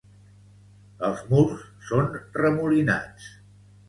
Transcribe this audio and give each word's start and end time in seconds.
Els 1.09 1.19
murs 1.33 1.61
són 1.89 2.09
remolinats. 2.39 3.29